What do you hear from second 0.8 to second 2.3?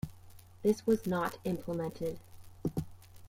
was not implemented.